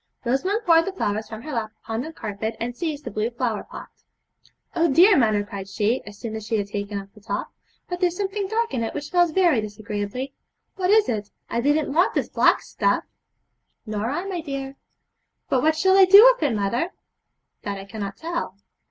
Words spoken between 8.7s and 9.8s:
in it which smells very